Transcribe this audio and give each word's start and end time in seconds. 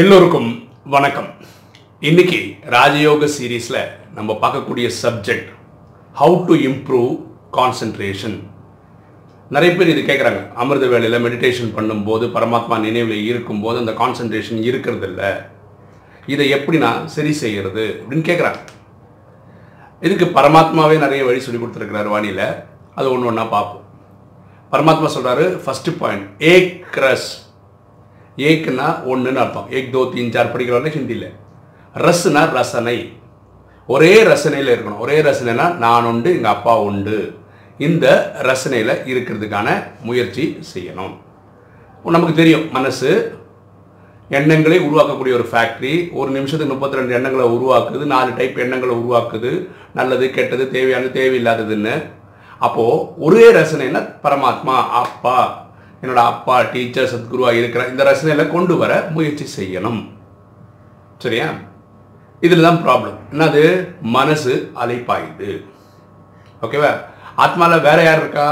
எல்லோருக்கும் 0.00 0.48
வணக்கம். 0.94 1.28
இன்னைக்கு 2.08 2.38
ராஜயோக 2.74 3.28
சீரீஸில் 3.34 3.78
நம்ம 4.16 4.36
பார்க்கக்கூடிய 4.42 4.86
subject 5.02 5.48
how 6.20 6.34
to 6.48 6.54
improve 6.68 7.12
concentration 7.58 8.36
நிறைய 9.50 9.70
பேர் 9.76 9.92
இது 9.92 10.02
கேட்குறாங்க 10.10 10.40
அமிர்த 10.62 10.90
வேலையில் 10.94 11.24
மெடிடேஷன் 11.26 11.72
பண்ணும்போது 11.76 12.26
பரமாத்மா 12.36 12.78
நினைவில் 12.86 13.24
இருக்கும்போது 13.30 13.80
அந்த 13.82 13.94
கான்சன்ட்ரேஷன் 14.02 14.60
இருக்கிறதில்ல. 14.68 15.22
இதை 16.34 16.48
எப்படி 16.58 16.80
நான் 16.86 17.08
சரி 17.16 17.32
செய்கிறது 17.42 17.86
அப்படின்னு 18.02 18.28
கேட்குறாங்க 18.30 18.60
இதுக்கு 20.02 20.28
பரமாத்மாவே 20.38 20.98
நிறைய 21.06 21.24
வழி 21.30 21.42
சொல்லி 21.46 21.62
கொடுத்துருக்கிறார் 21.62 22.14
வாணியில் 22.16 22.46
அது 22.94 23.06
ஒன்று 23.14 23.30
ஒன்றா 23.32 23.44
பார்ப்போம். 23.56 23.84
பரமாத்மா 24.72 25.10
சொல்கிறாரு 25.16 25.46
ஃபஸ்ட்டு 25.64 25.98
பாயிண்ட் 26.04 26.28
ஏக் 26.52 26.70
ரஸ் 28.36 28.46
ஏக்குன்னா 28.46 29.02
ஒன்றுன்னு 29.14 29.34
அர்த்தம். 29.34 29.72
ஏக் 29.72 29.96
தோ 29.96 30.14
தீன் 30.14 30.32
சார் 30.32 30.56
படிக்கிறவங்க 30.56 30.88
ஹிந்தியில். 30.88 31.32
ரஸ்னா 31.94 32.50
ரசனை. 32.50 33.12
ஒரே 33.86 34.22
ரசனையில் 34.22 34.74
இருக்கணும். 34.74 34.98
ஒரே 34.98 35.22
ரசனைனா 35.22 35.74
நான் 35.74 36.04
உண்டு 36.04 36.36
எங்கள் 36.36 36.50
அப்பா 36.50 36.80
உண்டு. 36.80 37.34
இந்த 37.78 38.34
ரசனையில் 38.42 39.06
இருக்கிறதுக்கான 39.06 39.82
முயற்சி 40.00 40.58
செய்யணும். 40.74 41.16
நமக்கு 42.04 42.34
தெரியும். 42.34 42.72
மனசு 42.72 43.38
எண்ணங்களை 44.28 44.80
உருவாக்கக்கூடிய 44.80 45.32
ஒரு 45.32 45.46
ஃபேக்ட்ரி 45.52 46.12
ஒரு 46.12 46.30
நிமிஷத்துக்கு 46.30 46.74
முப்பத்தி 46.74 46.96
ரெண்டு 46.96 47.14
எண்ணங்களை 47.14 47.46
உருவாக்குது 47.46 48.04
நாலு 48.04 48.30
டைப் 48.36 48.58
எண்ணங்களை 48.58 48.96
உருவாக்குது. 48.96 49.68
நல்லது 49.94 50.30
கெட்டது 50.30 50.70
தேவையானது 50.70 51.30
தேவையில்லாததுன்னு. 51.30 52.02
அப்போது 52.58 53.18
ஒரே 53.18 53.52
ரசனைனா 53.52 54.14
பரமாத்மா 54.22 54.90
அப்பா. 54.90 55.65
என்னோட 56.06 56.22
அப்பா 56.32 56.56
டீச்சர் 56.72 57.12
சத்குருவாக 57.12 57.60
இருக்கிற 57.60 57.84
இந்த 57.92 58.02
ரசனையில் 58.08 58.52
கொண்டு 58.56 58.76
வர 58.82 58.92
முயற்சி 59.14 59.46
செய்யணும். 59.58 60.00
சரியா? 61.24 61.46
இதில் 62.46 62.66
தான் 62.66 62.80
ப்ராப்ளம் 62.86 63.16
என்னது? 63.32 63.62
மனசு 64.16 64.54
அலைப்பாயுது. 64.82 65.50
ஓகேவா? 66.64 66.90
ஆத்மாவில் 67.44 67.86
வேற 67.86 67.98
யார் 68.02 68.20
இருக்கா? 68.22 68.48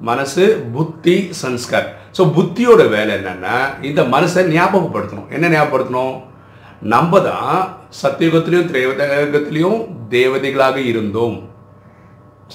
மனசு 0.00 0.44
புத்தி 0.74 1.16
சன்ஸ்கார் 1.40 1.88
ஸோ 2.16 2.24
புத்தியோட 2.36 2.82
வேலை 2.94 3.12
என்னென்னா 3.18 3.56
இந்த 3.88 4.00
மனசை 4.14 4.42
ஞாபகப்படுத்தணும். 4.54 5.28
என்ன 5.36 5.48
ஞாபகப்படுத்தணும்? 5.48 6.16
நம்ம 6.94 7.20
தான் 7.20 7.58
சத்தியுகத்திலையும் 8.02 8.70
திரேவதகத்திலையும் 8.70 9.80
தேவதைகளாக 10.16 10.76
இருந்தோம். 10.92 11.36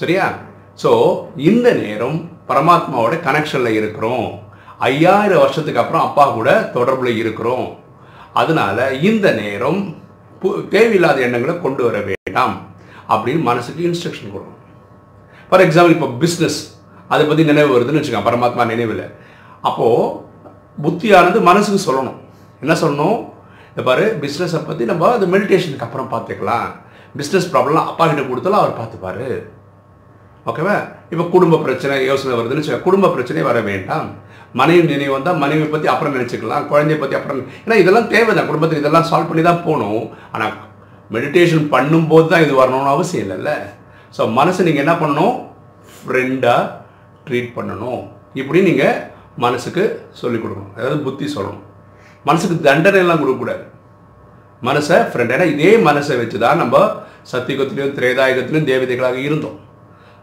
சரியா? 0.00 0.26
ஸோ 0.82 0.92
இந்த 1.50 1.68
நேரம் 1.84 2.18
பரமாத்மாவோட 2.48 3.20
கனெக்ஷனில் 3.20 3.66
இருக்கிறோம். 3.66 4.38
ஐயாயிரம் 4.78 5.38
வருஷத்துக்கு 5.38 5.80
அப்புறம் 5.80 6.02
அப்பா 6.02 6.30
கூட 6.30 6.70
தொடர்பில் 6.74 7.16
இருக்கிறோம். 7.16 7.76
அதனால 8.32 8.94
இந்த 8.94 9.32
நேரம் 9.32 9.96
பு- 10.42 10.68
தேவையில்லாத 10.68 11.20
எண்ணங்களை 11.20 11.60
கொண்டு 11.60 11.84
வர 11.84 12.00
வேண்டாம் 12.00 12.60
அப்படின்னு 13.08 13.40
மனசுக்கு 13.40 13.86
இன்ஸ்ட்ரக்ஷன் 13.86 14.32
கொடுக்கும் 14.32 14.62
ஃபார் 15.48 15.60
எக்ஸாம்பிள் 15.60 15.90
இப்போ 15.90 16.06
பிஸ்னஸ் 16.06 16.72
அதை 17.08 17.26
பற்றி 17.26 17.44
நினைவு 17.44 17.80
வருதுன்னு 17.80 17.94
வச்சுக்கோங்க 17.94 18.28
பரமாத்மா 18.28 18.66
நினைவில். 18.66 19.14
அப்போது 19.62 20.12
புத்தியானது 20.82 21.40
மனசுக்கு 21.40 21.92
சொல்லணும். 21.92 22.14
என்ன 22.60 22.74
சொல்லணும்? 22.74 23.32
இந்த 23.68 23.82
பாரு 23.84 24.18
பிஸ்னஸை 24.20 24.66
பற்றி 24.66 24.84
நம்ம 24.84 25.12
அது 25.12 25.26
மெடிடேஷனுக்கு 25.26 25.80
அப்புறம் 25.80 26.12
பார்த்துக்கலாம். 26.12 26.82
பிஸ்னஸ் 27.16 27.48
ப்ராப்ளம்லாம் 27.52 27.84
அப்பா 27.84 28.06
கிட்ட 28.06 28.22
கொடுத்தாலும் 28.22 28.58
அவர் 28.58 28.78
பார்த்துப்பாரு. 28.78 29.48
ஓகேவா? 30.50 30.76
இப்போ 31.12 31.24
குடும்ப 31.34 31.58
பிரச்சனை 31.64 31.94
யோசனை 32.10 32.32
வருதுன்னு 32.38 32.60
வச்சுக்கோங்க 32.60 32.86
குடும்ப 32.86 33.10
பிரச்சனை 33.14 33.42
வர 33.48 33.58
வேண்டாம். 33.68 34.08
மனைவி 34.60 34.82
நினைவு 34.90 35.12
வந்தால் 35.14 35.40
மனைவி 35.44 35.64
பற்றி 35.74 35.88
அப்புறம் 35.92 36.14
நினச்சிக்கலாம் 36.16 36.66
குழந்தைய 36.72 36.96
பற்றி 37.02 37.16
அப்புறம் 37.18 37.40
ஏன்னா 37.64 37.76
இதெல்லாம் 37.82 38.10
தேவைதான் 38.12 38.48
குடும்பத்துக்கு 38.50 38.84
இதெல்லாம் 38.84 39.08
சால்வ் 39.10 39.30
பண்ணி 39.30 39.42
தான் 39.48 39.64
போகணும். 39.66 40.04
ஆனால் 40.34 40.54
மெடிடேஷன் 41.14 41.64
பண்ணும்போது 41.74 42.26
தான் 42.32 42.44
இது 42.44 42.54
வரணும்னு 42.60 42.92
அவசியம் 42.94 43.24
இல்லைல்ல 43.24 43.52
ஸோ 44.16 44.22
மனசை 44.38 44.62
நீங்கள் 44.68 44.84
என்ன 44.84 44.94
பண்ணணும்? 45.02 45.34
ஃப்ரெண்டாக 45.96 46.70
ட்ரீட் 47.26 47.50
பண்ணணும். 47.56 48.02
இப்படி 48.40 48.60
நீங்கள் 48.68 49.00
மனசுக்கு 49.44 49.84
சொல்லிக் 50.20 50.44
கொடுக்கணும். 50.44 50.72
அதாவது 50.76 50.98
புத்தி 51.06 51.26
சொல்லணும். 51.36 51.64
மனசுக்கு 52.28 52.56
தண்டனை 52.68 53.00
எல்லாம் 53.04 53.20
கொடுக்கக்கூடாது 53.22 53.64
மனசை 54.68 54.96
ஃப்ரெண்ட் 55.10 55.34
ஏன்னா 55.36 55.46
இதே 55.54 55.70
மனசை 55.88 56.14
வச்சு 56.20 56.38
தான் 56.44 56.60
நம்ம 56.62 56.76
சத்தியகத்திலையும் 57.32 57.96
திரேதாயகத்திலையும் 57.98 58.70
தேவதைகளாக 58.70 59.18
இருந்தோம். 59.28 59.58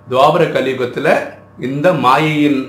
துவாபர 0.09 0.44
கலியுகத்தில் 0.53 1.13
இந்த 1.67 1.88
மாயையின் 2.03 2.62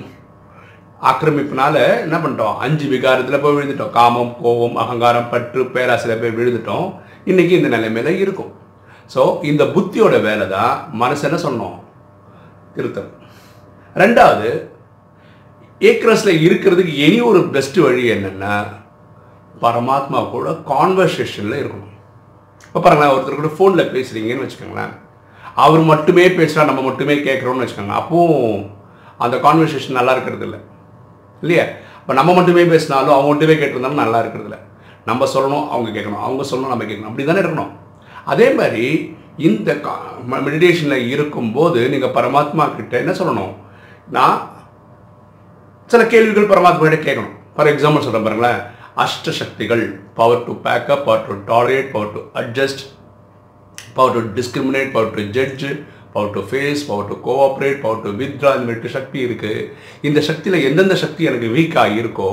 ஆக்கிரமிப்பினால 1.11 1.77
என்ன 2.05 2.17
பண்ணிட்டோம்? 2.23 2.59
அஞ்சு 2.65 2.87
விகாரத்தில் 2.93 3.43
போய் 3.45 3.55
விழுந்துட்டோம். 3.57 3.95
காமம் 3.99 4.35
கோபம் 4.43 4.77
அகங்காரம் 4.83 5.31
பற்று 5.33 5.63
பேராசிரியர் 5.77 6.23
போய் 6.23 6.37
விழுந்துட்டோம். 6.39 6.89
இன்றைக்கி 7.31 7.55
இந்த 7.59 7.71
நிலைமையில 7.77 8.13
இருக்கும். 8.25 8.53
ஸோ 9.15 9.23
இந்த 9.51 9.63
புத்தியோட 9.77 10.17
வேலை 10.29 10.45
தான் 10.57 10.75
மனசு 11.03 11.25
என்ன 11.29 11.39
சொன்னோம்? 11.47 11.79
திருத்தம். 12.77 13.11
ரெண்டாவது 14.03 14.51
ஏக்ரஸில் 15.91 16.43
இருக்கிறதுக்கு 16.47 16.95
இனி 17.07 17.21
ஒரு 17.31 17.41
பெஸ்ட் 17.55 17.79
வழி 17.87 18.05
என்னென்னா 18.15 18.55
பரமாத்மா 19.65 20.21
கூட 20.35 20.51
கான்வர்சேஷனில் 20.73 21.61
இருக்கணும். 21.63 21.95
இப்போ 22.67 22.81
பாருங்களேன் 22.81 23.15
ஒருத்தர் 23.15 23.41
கூட 23.41 23.51
ஃபோனில் 23.57 23.93
பேசுகிறீங்கன்னு 23.95 24.45
வச்சுக்கோங்களேன். 24.45 24.95
அவர் 25.55 25.81
மட்டுமே 25.81 26.29
பேசுகிறா 26.29 26.65
நம்ம 26.65 26.81
மட்டுமே 26.81 27.15
கேட்குறோம்னு 27.15 27.65
வச்சுக்கோங்க. 27.65 27.95
அப்போவும் 28.01 28.71
அந்த 29.19 29.37
கான்வர்சேஷன் 29.37 29.99
நல்லா 29.99 30.13
இருக்கிறது 30.13 30.45
இல்லை 30.45 30.61
இல்லையா? 31.41 31.65
இப்போ 32.01 32.13
நம்ம 32.15 32.35
மட்டுமே 32.35 32.65
பேசினாலும் 32.65 33.15
அவங்க 33.17 33.29
மட்டுமே 33.29 33.55
கேட்டிருந்தாலும் 33.55 34.03
நல்லா 34.03 34.19
இருக்கிறது 34.19 34.49
இல்லை 34.51 34.61
நம்ம 35.07 35.27
சொல்லணும் 35.35 35.69
அவங்க 35.75 36.01
கேட்கணும். 36.01 36.25
அவங்க 36.27 36.43
சொல்லணும் 36.51 36.73
நம்ம 36.73 36.85
கேட்கணும். 36.85 37.11
அப்படி 37.11 37.27
தானே 37.29 37.41
இருக்கணும்? 37.41 37.73
அதே 38.25 38.49
மாதிரி 38.59 39.17
இந்த 39.37 39.73
மெடிடேஷனில் 40.33 41.09
இருக்கும்போது 41.15 41.89
நீங்கள் 41.89 42.15
பரமாத்மா 42.17 42.65
கிட்ட 42.77 42.99
என்ன 42.99 43.13
சொல்லணும்? 43.13 43.55
நான் 44.11 44.39
சில 45.87 46.07
கேள்விகள் 46.07 46.51
பரமாத்மா 46.53 46.89
கிட்ட 46.89 47.01
கேட்கணும். 47.09 47.35
ஃபார் 47.57 47.67
எக்ஸாம்பிள் 47.67 48.05
சொல்கிறேன் 48.07 48.27
பாருங்களேன். 48.27 48.61
அஷ்ட 48.97 49.31
சக்திகள் 49.41 49.85
power 50.15 50.45
to 50.45 50.53
pack up 50.65 51.05
power 51.07 51.27
to 51.29 51.35
tolerate 51.53 51.91
power 51.95 52.13
to 52.13 52.21
adjust 52.41 52.83
power 53.97 54.15
to 54.17 54.21
discriminate 54.39 54.93
power 54.95 55.15
to 55.17 55.23
judge 55.37 55.67
power 56.15 56.33
to 56.35 56.41
face 56.49 56.83
power 56.91 57.09
to 57.11 57.17
cooperate 57.27 57.79
power 57.85 58.03
to 58.05 58.11
withdraw 58.21 58.51
இந்த 58.57 58.67
மாதிரி 58.69 58.93
சக்தி 58.97 59.19
இருக்குது 59.27 59.67
இந்த 60.09 60.21
சக்தியில் 60.29 60.65
எந்தெந்த 60.69 60.95
சக்தி 61.03 61.23
எனக்கு 61.31 61.49
வீக்காக 61.57 61.99
இருக்கோ 62.03 62.31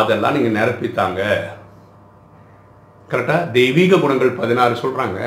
அதெல்லாம் 0.00 0.34
நீங்கள் 0.36 0.56
நிரப்பித்தாங்க. 0.58 1.22
கரெக்டாக 3.10 3.50
தெய்வீக 3.56 3.98
குணங்கள் 4.04 4.30
பதினாறு 4.40 4.74
சொல்கிறாங்க 4.84 5.18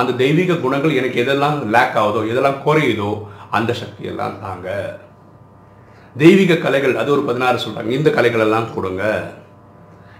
அந்த 0.00 0.12
தெய்வீக 0.22 0.56
குணங்கள் 0.64 0.96
எனக்கு 1.00 1.20
எதெல்லாம் 1.24 1.58
லேக் 1.74 1.98
ஆகுதோ 2.00 2.22
எதெல்லாம் 2.32 2.62
குறையுதோ 2.64 3.10
அந்த 3.58 3.70
சக்தியெல்லாம் 3.82 4.38
தாங்க. 4.46 4.68
தெய்வீக 6.22 6.58
கலைகள் 6.64 6.98
அது 7.02 7.12
ஒரு 7.16 7.22
பதினாறு 7.28 7.58
சொல்கிறாங்க 7.64 7.92
இந்த 7.98 8.10
கலைகள் 8.16 8.44
எல்லாம் 8.46 8.72
கொடுங்க. 8.76 9.04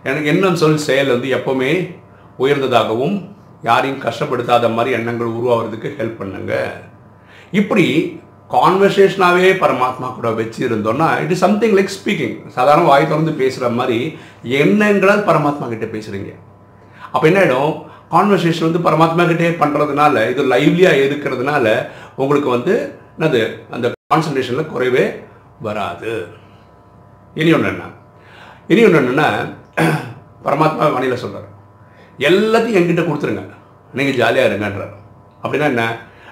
எனக்கு 0.08 0.30
என்ன 0.32 0.54
சொல் 0.62 0.84
செயல் 0.88 1.12
வந்து 1.14 1.28
எப்போவுமே 1.38 1.72
உயர்ந்ததாகவும் 2.44 3.16
யாரையும் 3.62 4.02
கஷ்டப்படுத்தாத 4.04 4.74
மாதிரி 4.74 4.91
எண்ணங்கள் 4.98 5.34
உருவாகிறதுக்கு 5.36 5.88
ஹெல்ப் 5.98 6.19
பண்ணுங்க. 6.20 6.54
இப்படி 7.60 7.86
கான்வர்சேஷனாகவே 8.54 9.50
பரமாத்மா 9.62 10.14
கூட 10.14 10.28
வச்சு 10.30 10.60
இருந்தோம்னா 10.69 11.08
it 11.22 11.32
is 11.34 11.44
something 11.44 11.74
like 11.78 11.94
speaking 11.96 12.36
சாதாரண 12.56 12.84
வாய் 12.86 13.08
திறந்து 13.10 13.32
பேசுகிற 13.41 13.69
மாதிரி 13.78 13.98
எண்ணங்களால் 14.62 15.26
பரமாத்மா 15.30 15.69
கிட்டே 15.69 15.88
பேசுகிறீங்க 15.96 16.32
அப்போ 17.12 17.26
என்ன 17.26 17.41
ஆகிடும் 17.42 17.74
கான்வர்சேஷன் 18.14 18.69
வந்து 18.69 18.84
பரமாத்மா 18.86 19.26
கிட்டே 19.26 19.50
பண்ணுறதுனால 19.62 20.30
இது 20.30 20.42
லைவ்லியாக 20.54 21.02
இருக்கிறதுனால 21.08 21.66
உங்களுக்கு 22.16 22.50
வந்து 22.56 22.75
என்னது? 23.19 23.42
அந்த 23.70 23.86
கான்சன்ட்ரேஷனில் 24.12 24.72
குறைவே 24.72 25.05
வராது. 25.60 26.12
இனி 27.34 27.52
ஒன்று 27.52 27.69
என்ன? 27.69 27.84
இனி 28.69 28.84
ஒன்று 28.84 29.00
என்னென்னா 29.02 29.28
பரமாத்மா 30.46 30.93
வணியில் 30.96 31.22
சொல்கிறார் 31.22 31.49
எல்லாத்தையும் 32.29 32.79
என்கிட்ட 32.81 33.03
கொடுத்துருங்க. 33.09 33.44
நீங்கள் 33.99 34.19
ஜாலியாக 34.20 34.49
இருங்கன்றார் 34.50 34.94
அப்படின்னா 35.43 35.69
என்ன? 35.73 35.85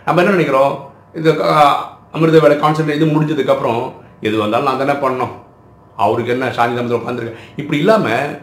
நம்ம 0.06 0.20
என்ன 0.22 0.34
நினைக்கிறோம்? 0.36 0.72
இந்த 1.18 1.30
அமிர்த 2.14 2.40
வேலை 2.44 2.56
கான்சென்ட் 2.64 2.96
இது 2.98 3.06
முடிஞ்சதுக்கப்புறம் 3.14 3.82
எது 4.26 4.36
வந்தாலும் 4.42 4.68
நான் 4.68 4.82
தானே 4.82 4.96
பண்ணோம் 5.04 5.34
அவருக்கு 6.04 6.34
என்ன 6.34 6.50
சாந்தி 6.56 6.76
தமத்தில் 6.76 7.00
உட்காந்துருக்கேன் 7.00 7.44
இப்படி 7.60 7.78
இல்லாமல் 7.82 8.34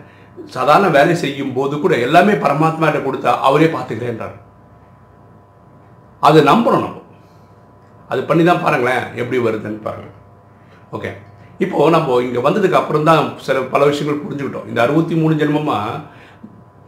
சாதாரண 0.55 0.87
வேலை 0.97 1.13
செய்யும் 1.23 1.53
போது 1.57 1.75
கூட 1.79 1.93
எல்லாமே 2.05 2.33
பரமாத்மாட்ட 2.43 2.99
கொடுத்தா 3.07 3.31
அவரே 3.47 3.67
பார்த்துக்கிறேன்றார். 3.75 4.37
அது 6.27 6.39
நம்பணும் 6.49 6.85
நம்ம. 6.85 6.99
அது 8.11 8.21
பண்ணி 8.29 8.43
தான் 8.47 8.63
பாருங்களேன் 8.63 9.03
எப்படி 9.21 9.37
வருதுன்னு 9.45 9.85
பாருங்கள் 9.87 10.17
ஓகே 10.95 11.11
இப்போது 11.63 11.93
நம்ம 11.95 12.17
இங்கே 12.27 12.41
வந்ததுக்கு 12.47 12.79
அப்புறம் 12.79 13.07
தான் 13.09 13.23
சில 13.45 13.59
பல 13.73 13.81
விஷயங்கள் 13.91 14.23
புரிஞ்சுக்கிட்டோம். 14.23 14.67
இந்த 14.71 14.79
அறுபத்தி 14.85 15.15
மூணு 15.21 15.33
ஜென்மமாக 15.41 16.01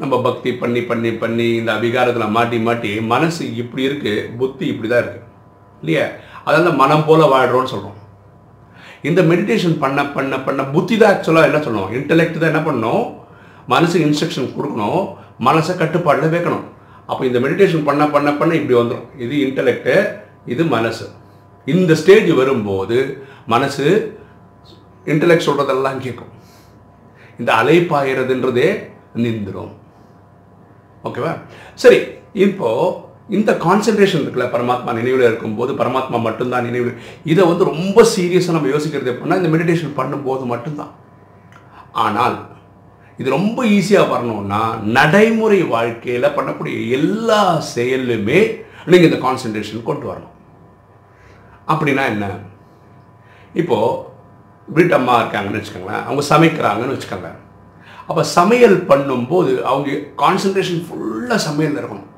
நம்ம 0.01 0.15
பக்தி 0.27 0.49
பண்ணி 0.61 0.81
பண்ணி 0.89 1.11
பண்ணி 1.21 1.47
இந்த 1.59 1.71
அபிகாரத்தில் 1.77 2.33
மாட்டி 2.37 2.57
மாட்டி 2.67 2.89
மனசு 3.13 3.43
இப்படி 3.61 3.83
இருக்குது 3.89 4.23
புத்தி 4.39 4.65
இப்படி 4.71 4.87
தான் 4.91 5.03
இருக்குது 5.03 5.27
இல்லையா? 5.81 6.05
அதெல்லாம் 6.47 6.81
மனம் 6.81 7.05
போல் 7.07 7.31
வாழ்கிறோன்னு 7.33 7.71
சொல்கிறோம் 7.73 7.99
இந்த 9.09 9.21
மெடிடேஷன் 9.31 9.77
பண்ண 9.83 9.99
பண்ண 10.15 10.35
பண்ண 10.45 10.61
புத்தி 10.73 10.95
தான் 11.01 11.13
ஆக்சுவலாக 11.13 11.49
என்ன 11.49 11.59
சொல்லணும் 11.65 11.93
இன்டெலெக்ட் 11.97 12.39
தான் 12.41 12.51
என்ன 12.53 12.61
பண்ணணும்? 12.67 13.05
மனசுக்கு 13.73 14.07
இன்ஸ்ட்ரக்ஷன் 14.07 14.49
கொடுக்கணும். 14.55 15.01
மனசை 15.47 15.73
கட்டுப்பாடில் 15.81 16.33
வைக்கணும். 16.35 16.65
அப்போ 17.09 17.21
இந்த 17.29 17.39
மெடிடேஷன் 17.45 17.87
பண்ண 17.87 18.03
பண்ண 18.15 18.29
பண்ண 18.39 18.51
இப்படி 18.59 18.77
வந்துடும் 18.79 19.07
இது 19.23 19.35
இன்டலெக்டு 19.45 19.95
இது 20.53 20.63
மனசு. 20.75 21.05
இந்த 21.67 21.91
ஸ்டேஜ் 22.01 22.31
வரும்போது 22.41 22.97
மனசு 23.53 23.85
இன்டலெக்ட் 25.13 25.47
சொல்கிறதெல்லாம் 25.47 26.03
கேட்கும். 26.05 26.31
இந்த 27.39 27.51
அலைப்பாயிறதுன்றதே 27.61 28.69
நின்றுடும் 29.23 29.73
ஓகேவா? 31.07 31.33
சரி 31.83 31.99
இப்போ 32.45 32.69
இந்த 33.37 33.51
கான்சென்ட்ரேஷன் 33.65 34.23
இருக்குல்ல 34.23 34.47
பரமாத்மா 34.55 34.91
நினைவில் 34.99 35.27
இருக்கும்போது 35.29 35.71
பரமாத்மா 35.81 36.17
மட்டும்தான் 36.25 36.67
நினைவில். 36.69 36.97
இதை 37.31 37.43
வந்து 37.51 37.69
ரொம்ப 37.71 37.99
சீரியஸாக 38.15 38.55
நம்ம 38.57 38.71
யோசிக்கிறது 38.73 39.11
எப்படின்னா 39.13 39.39
இந்த 39.41 39.51
மெடிடேஷன் 39.55 39.95
பண்ணும்போது 39.99 40.43
மட்டும்தான். 40.53 40.91
ஆனால் 42.05 42.37
இது 43.19 43.29
ரொம்ப 43.37 43.59
ஈஸியாக 43.77 44.11
வரணும்னா 44.13 44.61
நடைமுறை 44.97 45.59
வாழ்க்கையில் 45.75 46.35
பண்ணக்கூடிய 46.37 46.75
எல்லா 46.97 47.41
செயலுமே 47.75 48.39
நீங்கள் 48.91 49.09
இந்த 49.09 49.19
கான்சென்ட்ரேஷன் 49.27 49.87
கொண்டு 49.89 50.05
வரணும். 50.11 50.33
அப்படின்னா 51.73 52.03
என்ன? 52.13 52.25
இப்போது 53.61 54.01
வீட்டம்மா 54.67 55.15
இருக்காங்கன்னு 55.21 55.59
வச்சுக்கோங்களேன் 55.59 56.05
அவங்க 56.05 56.23
சமைக்கிறாங்கன்னு 56.33 56.95
வச்சுக்கோங்க. 56.95 57.31
அப்போ 58.09 58.23
சமையல் 58.37 58.77
பண்ணும்போது 58.89 59.51
அவங்க 59.71 59.91
கான்சன்ட்ரேஷன் 60.23 60.81
ஃபுல்லாக 60.87 61.39
சமையலில் 61.47 61.79
இருக்கணும். 61.81 62.09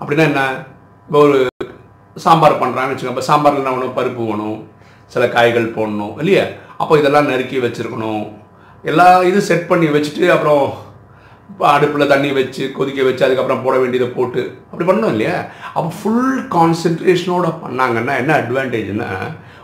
அப்படின்னா 0.00 0.24
என்ன? 0.30 0.42
இப்போ 1.06 1.18
ஒரு 1.26 1.38
சாம்பார் 2.16 2.60
பண்ணுறாங்கன்னு 2.60 2.94
வச்சுக்கோங்க. 2.94 3.16
இப்போ 3.16 3.26
சாம்பாரில் 3.30 3.60
என்ன 3.62 3.72
வேணும்? 3.76 3.96
பருப்பு 3.98 4.22
வேணும். 4.30 4.58
சில 5.14 5.24
காய்கள் 5.28 5.74
போடணும் 5.76 6.14
இல்லையா? 6.22 6.44
அப்போ 6.82 6.98
இதெல்லாம் 6.98 7.30
நறுக்கி 7.30 7.58
வச்சுருக்கணும். 7.66 8.24
எல்லா 8.90 9.06
இதுவும் 9.28 9.48
செட் 9.50 9.68
பண்ணி 9.70 9.86
வச்சுட்டு 9.94 10.24
அப்புறம் 10.34 10.64
அடுப்பில் 11.74 12.10
தண்ணி 12.12 12.30
வச்சு 12.32 12.72
கொதிக்க 12.72 13.02
வச்சு 13.02 13.24
அதுக்கப்புறம் 13.26 13.62
போட 13.64 13.76
வேண்டியதை 13.82 14.08
போட்டு 14.16 14.42
அப்படி 14.70 14.86
பண்ணணும் 14.88 15.14
இல்லையா? 15.14 15.36
அப்போ 15.76 15.88
ஃபுல் 15.98 16.40
கான்சென்ட்ரேஷனோட 16.56 17.48
பண்ணாங்கன்னா 17.62 18.14
என்ன 18.22 18.32
அட்வான்டேஜ்னா 18.40 19.08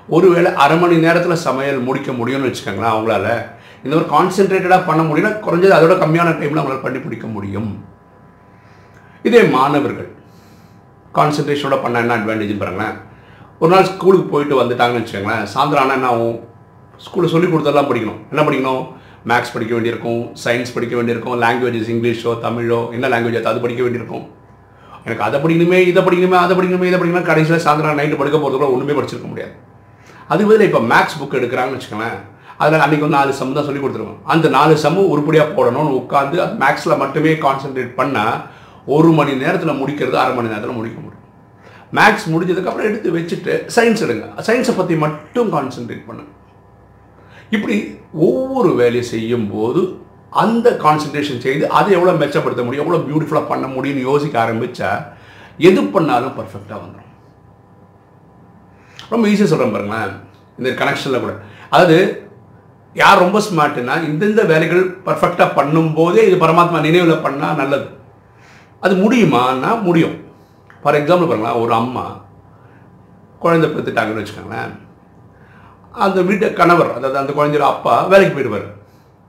ஒருவேளை 0.09 0.51
அரை 0.63 0.77
மணி 0.79 0.97
நேரத்தில் 0.97 1.45
சமையல் 1.47 1.87
முடிக்க 1.89 2.13
முடியும்னு 2.13 2.49
வச்சுக்கோங்களேன் 2.49 2.95
அவங்களால. 2.95 3.29
இந்த 3.85 3.93
மாதிரி 3.95 4.11
கான்சென்ட்ரேட்டடாக 4.15 4.83
பண்ண 4.89 5.03
முடியும்னா 5.09 5.33
குறைஞ்சது 5.47 5.75
அதோட 5.79 5.95
கம்மியான 6.03 6.35
டைமில் 6.41 6.61
அவங்களால் 6.61 6.85
பண்ணி 6.85 6.99
பிடிக்க 7.07 7.27
முடியும். 7.37 7.71
இதே 9.29 9.43
மாணவர்கள் 9.57 10.11
கான்சென்ட்ரேஷனோட 11.19 11.77
பண்ண 11.83 12.03
என்ன 12.05 12.17
அட்வான்டேஜ்னு 12.19 12.63
பாருங்களேன். 12.63 12.95
ஒரு 13.61 13.71
நாள் 13.73 13.89
ஸ்கூலுக்கு 13.91 14.27
போயிட்டு 14.33 14.61
வந்துட்டாங்கன்னு 14.61 15.03
வச்சுக்கோங்களேன் 15.03 15.45
சாயந்தரம் 15.55 15.85
ஆனால் 15.85 15.99
என்ன 15.99 16.09
ஆகும்? 16.15 16.39
ஸ்கூலில் 17.05 17.33
சொல்லி 17.35 17.49
கொடுத்ததெல்லாம் 17.51 17.91
படிக்கணும். 17.91 18.21
என்ன 18.33 18.43
படிக்கணும்? 18.49 18.83
மேக்ஸ் 19.31 19.53
படிக்க 19.55 19.73
வேண்டியிருக்கும் 19.77 20.23
சயின்ஸ் 20.45 20.75
படிக்க 20.77 20.95
வேண்டியிருக்கும் 20.99 21.37
லாங்குவேஜஸ் 21.45 21.93
இங்கிலீஷோ 21.95 22.33
தமிழோ 22.47 22.81
என்ன 22.97 23.09
லாங்குவேஜ் 23.13 23.51
அது 23.53 23.65
படிக்க 23.67 23.83
வேண்டியிருக்கும். 23.87 24.25
எனக்கு 25.07 25.25
அதை 25.29 25.39
படிக்கணுமே 25.45 25.79
இதை 25.91 26.03
படிக்கணுமே 26.07 26.39
அதை 26.45 26.55
படிக்கணுமே 26.59 26.89
இதை 26.91 26.99
படிக்கணுமே 27.01 27.25
கடைசியில் 27.31 27.65
சாயந்தரம் 27.67 27.99
நைட்டு 28.01 28.21
படுக்க 28.21 28.37
போகிறதுக்குள்ள 28.39 28.75
ஒன்றுமே 28.75 28.97
படிச்சிருக்க 28.99 29.29
முடியாது. 29.33 29.55
அதுக்கு 30.31 30.51
பதில் 30.51 30.69
இப்போ 30.71 30.81
மேக்ஸ் 30.93 31.19
புக் 31.21 31.39
எடுக்கிறாங்கன்னு 31.41 31.79
வச்சுக்கோங்களேன் 31.79 32.21
அதனால் 32.63 32.85
அன்றைக்கி 32.85 33.05
வந்து 33.05 33.19
நாலு 33.21 33.33
சம் 33.39 33.57
தான் 33.57 33.67
சொல்லி 33.69 33.81
கொடுத்துருவோம். 33.83 34.21
அந்த 34.33 34.47
நாலு 34.57 34.75
சம்மு 34.85 35.03
உருப்படியாக 35.15 35.55
போடணும்னு 35.57 35.99
உட்காந்து 36.03 36.37
அது 36.45 36.55
மேக்ஸில் 36.63 37.01
மட்டுமே 37.03 37.33
கான்சென்ட்ரேட் 37.47 37.93
பண்ணால் 38.01 38.37
ஒரு 38.97 39.11
மணி 39.19 39.33
நேரத்தில் 39.43 39.79
முடிக்கிறது 39.81 40.17
அரை 40.23 40.33
மணி 40.39 40.53
நேரத்தில் 40.53 40.79
முடிக்க 40.79 40.99
முடியும். 41.05 41.25
மேக்ஸ் 41.99 42.27
முடிஞ்சதுக்கப்புறம் 42.33 42.89
எடுத்து 42.91 43.09
வச்சுட்டு 43.17 43.53
சயின்ஸ் 43.75 44.05
எடுங்க. 44.07 44.27
சயின்ஸை 44.47 44.75
பற்றி 44.79 44.95
மட்டும் 45.05 45.51
கான்சென்ட்ரேட் 45.57 46.07
பண்ணுங்க. 46.09 46.31
இப்படி 47.57 47.77
ஒவ்வொரு 48.29 48.71
வேலையை 48.81 49.05
செய்யும் 49.15 49.49
போது 49.55 49.83
அந்த 50.43 50.69
கான்சன்ட்ரேஷன் 50.85 51.43
செய்து 51.47 51.65
அதை 51.79 51.91
எவ்வளோ 51.97 52.15
மெச்சப்படுத்த 52.23 52.63
முடியும் 52.67 52.85
எவ்வளோ 52.85 53.01
பியூட்டிஃபுல்லாக 53.09 53.51
பண்ண 53.51 53.67
முடியும்னு 53.75 54.07
யோசிக்க 54.11 54.37
ஆரம்பித்தா 54.45 54.91
எது 55.69 55.81
பண்ணாலும் 55.97 56.37
பர்ஃபெக்டாக 56.39 56.79
வந்துடும் 56.85 57.11
ரொம்ப 59.13 59.25
ஈஸியாக 59.33 59.51
சொல்கிறேன் 59.51 59.75
பாருங்களேன். 59.75 60.15
இந்த 60.61 60.71
கனெக்ஷனில் 60.81 61.25
கூட. 61.25 61.33
அதாவது 61.75 61.99
யார் 63.01 63.23
ரொம்ப 63.25 63.39
ஸ்மார்ட்டுன்னா 63.47 63.95
இந்தந்த 64.09 64.43
வேலைகள் 64.51 64.83
பர்ஃபெக்டாக 65.07 65.55
பண்ணும்போதே 65.59 66.23
இது 66.29 66.37
பரமாத்மா 66.45 66.81
நினைவில் 66.89 67.25
பண்ணால் 67.27 67.59
நல்லது. 67.61 67.87
அது 68.85 68.95
முடியுமான்னா 69.05 69.71
முடியும். 69.87 70.17
ஃபார் 70.83 70.99
எக்ஸாம்பிள் 71.01 71.29
பாருங்களேன் 71.31 71.61
ஒரு 71.65 71.73
அம்மா 71.81 72.05
குழந்தை 73.45 73.69
பெற்றுட்டாங்கன்னு 73.71 74.23
வச்சுக்கோங்களேன். 74.23 74.73
அந்த 76.05 76.21
வீட்டு 76.29 76.47
கணவர் 76.61 76.95
அதாவது 76.97 77.21
அந்த 77.23 77.33
குழந்தையோட 77.33 77.67
அப்பா 77.75 77.95
வேலைக்கு 78.13 78.35
போயிடுவார். 78.37 78.69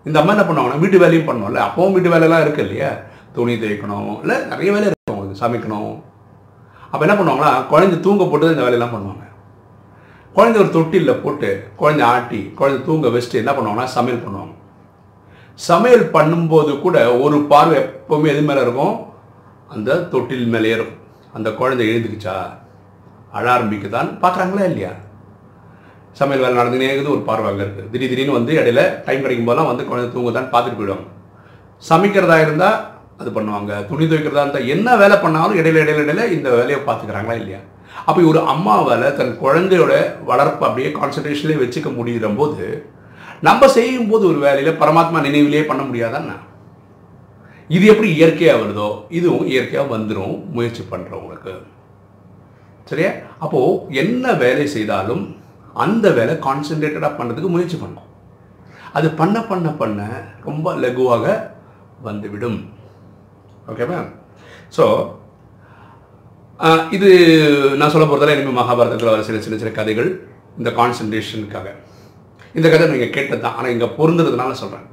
இந்த 0.05 0.17
அம்மா 0.19 0.33
என்ன 0.35 0.45
பண்ணுவாங்கன்னா 0.47 0.81
வீட்டு 0.83 1.03
வேலையும் 1.03 1.27
பண்ணுவோம்ல 1.29 1.61
அப்பவும் 1.67 1.95
வீட்டு 1.95 2.13
வேலையெல்லாம் 2.13 2.43
இருக்குது 2.45 2.65
இல்லையா? 2.67 2.91
துணி 3.35 3.53
தேய்க்கணும் 3.61 4.11
இல்லை 4.23 4.37
நிறைய 4.51 4.69
வேலை 4.75 4.87
இருக்கும் 4.89 5.39
சமைக்கணும். 5.43 5.93
அப்போ 6.91 7.03
என்ன 7.05 7.15
பண்ணுவாங்கன்னா 7.19 7.53
குழந்தை 7.71 7.97
தூங்க 8.05 8.25
போட்டு 8.25 8.53
இந்த 8.55 8.65
வேலையெல்லாம் 8.65 8.95
பண்ணுவாங்க. 8.95 9.23
குழந்தை 10.35 10.57
ஒரு 10.61 10.71
தொட்டிலில் 10.75 11.21
போட்டு 11.23 11.49
குழந்தை 11.79 12.03
ஆட்டி 12.13 12.39
குழந்தை 12.59 12.79
தூங்க 12.87 13.07
வச்சுட்டு 13.13 13.41
என்ன 13.41 13.51
பண்ணுவாங்கன்னா 13.51 13.93
சமையல் 13.97 14.23
பண்ணுவாங்க. 14.25 14.53
சமையல் 15.69 16.05
பண்ணும்போது 16.15 16.71
கூட 16.85 16.95
ஒரு 17.25 17.37
பார்வை 17.51 17.75
எப்போவுமே 17.81 18.27
எது 18.33 18.41
மேலே 18.41 18.61
இருக்கும்? 18.65 18.95
அந்த 19.73 19.95
தொட்டில் 20.13 20.51
மேலே 20.53 20.71
இருக்கும். 20.77 21.01
அந்த 21.37 21.49
குழந்தை 21.59 21.85
எழுந்துக்குச்சா? 21.91 22.35
அழ 23.37 23.45
ஆரம்பிக்குதான்னு 23.55 24.11
பார்க்குறாங்களா 24.23 24.65
இல்லையா? 24.71 24.91
சமையல் 26.19 26.43
வேலை 26.43 26.57
நடந்துனே 26.61 26.89
இருக்குது 26.91 27.13
ஒரு 27.15 27.23
பார்வை 27.29 27.47
அங்கே 27.51 27.63
இருக்குது 27.65 27.89
திடீர் 27.93 28.11
திடீர்னு 28.11 28.37
வந்து 28.39 28.53
இடையில 28.61 28.81
டைம் 29.05 29.23
கிடைக்கும் 29.23 29.47
போதெல்லாம் 29.49 29.71
வந்து 29.71 29.87
குழந்தை 29.89 30.07
தூங்குதான்னு 30.15 30.53
பார்த்துட்டு 30.53 30.79
போயிடுவாங்க. 30.79 31.07
சமைக்கிறதா 31.89 32.37
இருந்தால் 32.41 32.77
அது 33.21 33.29
பண்ணுவாங்க. 33.37 33.71
துணி 33.89 34.05
துவைக்கிறதா 34.05 34.43
இருந்தால் 34.45 34.69
என்ன 34.75 34.95
வேலை 35.03 35.17
பண்ணாலும் 35.23 35.57
இடையில 35.61 35.81
இடையில 35.83 36.03
இடையில 36.05 36.27
இந்த 36.37 36.49
வேலையை 36.59 36.79
பார்த்துக்கிறாங்களா 36.87 37.37
இல்லையா? 37.41 37.61
அப்போ 38.05 38.21
ஒரு 38.21 38.39
அம்மாவால் 38.53 39.13
தன் 39.13 39.37
குழந்தையோட 39.41 39.93
வளர்ப்பு 40.25 40.65
அப்படியே 40.67 40.89
கான்சன்ட்ரேஷன்லேயே 40.89 41.61
வச்சுக்க 41.61 41.89
முடிகிற 41.97 42.35
போது 42.35 42.65
நம்ம 43.41 43.67
செய்யும் 43.67 44.09
போது 44.09 44.27
ஒரு 44.27 44.39
வேலையில் 44.39 44.79
பரமாத்மா 44.81 45.21
நினைவிலேயே 45.21 45.63
பண்ண 45.65 45.83
முடியாதாண்ணா 45.83 46.35
இது 47.69 47.85
எப்படி 47.85 48.09
இயற்கையாக 48.15 48.61
வருதோ 48.61 48.89
இதுவும் 49.09 49.47
இயற்கையாக 49.47 49.97
வந்துடும் 49.97 50.35
முயற்சி 50.51 50.83
பண்ணுறவங்களுக்கு 50.91 51.53
சரியா? 52.89 53.11
அப்போது 53.39 53.95
என்ன 53.95 54.33
வேலை 54.33 54.67
செய்தாலும் 54.67 55.23
அந்த 55.73 56.11
வேலை 56.11 56.33
கான்சென்ட்ரேட்டடாக 56.35 57.17
பண்ணுறதுக்கு 57.17 57.47
முயற்சி 57.47 57.77
பண்ணும். 57.77 58.09
அது 58.93 59.09
பண்ண 59.11 59.41
பண்ண 59.41 59.69
பண்ண 59.69 60.01
ரொம்ப 60.43 60.73
லகுவாக 60.73 61.25
வந்துவிடும். 62.01 62.59
ஓகேவா 63.71 63.99
ஸோ 64.77 64.83
இது 66.95 67.09
நான் 67.79 67.91
சொல்ல 67.93 68.05
போகிறதால 68.07 68.35
இனிமேல் 68.35 68.59
மகாபாரதத்தில் 68.59 69.11
வர 69.11 69.23
சில 69.29 69.39
சின்ன 69.45 69.57
சின்ன 69.61 69.71
கதைகள் 69.77 70.09
இந்த 70.59 70.69
கான்சன்ட்ரேஷனுக்காக 70.77 71.67
இந்த 72.57 72.67
கதை 72.69 72.85
நீங்கள் 72.91 73.15
கேட்டது 73.15 73.41
தான் 73.45 73.57
ஆனால் 73.57 73.73
இங்கே 73.73 73.87
பொருந்துறதுனால 73.97 74.55
சொல்கிறேன் 74.61 74.85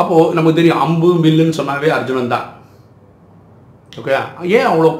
அப்போது 0.00 0.34
நமக்கு 0.36 0.58
தெரியும் 0.58 0.82
அம்பு 0.86 1.08
மில்லுன்னு 1.24 1.58
சொன்னாவே 1.60 1.88
அர்ஜுனன் 1.96 2.34
தான். 2.34 2.46
ஓகே 4.00 4.12
ஏன் 4.56 4.68
அவ்வளோ 4.72 4.90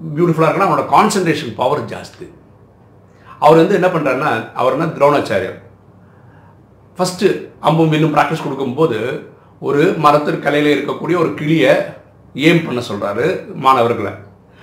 பியூட்டிஃபுல்லாக 0.00 0.48
இருக்குன்னா 0.48 0.68
அவனோட 0.68 0.84
கான்சன்ட்ரேஷன் 0.94 1.56
பவர் 1.60 1.82
ஜாஸ்தி. 1.92 2.26
அவர் 3.44 3.60
வந்து 3.62 3.78
என்ன 3.78 3.88
பண்ணுறாருன்னா 3.94 4.30
அவர் 4.60 4.76
என்ன 4.76 4.88
துரோணாச்சாரியர். 4.96 5.58
ஃபஸ்ட்டு 6.98 7.28
அம்பும் 7.68 7.92
வில்லும் 7.92 8.14
ப்ராக்டிஸ் 8.16 8.46
கொடுக்கும்போது 8.46 8.98
ஒரு 9.68 9.82
மரத்திற்கு 10.04 10.46
கலையில் 10.46 10.74
இருக்கக்கூடிய 10.74 11.16
ஒரு 11.24 11.30
கிளியை 11.40 11.72
ஏம் 12.34 12.66
பண்ண 12.66 12.82
சொல்கிறாரு 12.90 13.26
மாணவர்களை. 13.66 14.12